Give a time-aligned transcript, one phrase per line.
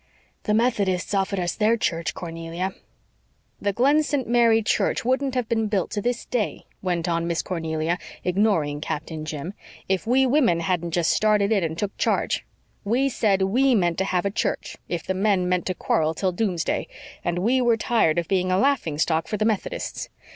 [0.45, 2.73] "The Methodists offered us their church, Cornelia."
[3.61, 4.27] "The Glen St.
[4.27, 9.25] Mary church wouldn't have been built to this day," went on Miss Cornelia, ignoring Captain
[9.25, 9.53] Jim,
[9.87, 12.43] "if we women hadn't just started in and took charge.
[12.83, 16.31] We said WE meant to have a church, if the men meant to quarrel till
[16.31, 16.87] doomsday,
[17.23, 20.09] and we were tired of being a laughing stock for the Methodists.